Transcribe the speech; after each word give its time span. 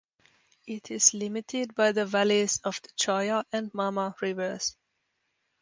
It 0.65 0.89
is 0.89 1.13
limited 1.13 1.75
by 1.75 1.91
the 1.91 2.07
valleys 2.07 2.59
of 2.63 2.81
the 2.81 2.89
Chaya 2.97 3.43
and 3.51 3.71
Mama 3.71 4.15
rivers. 4.19 4.75